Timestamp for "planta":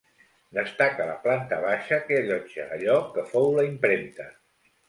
1.25-1.59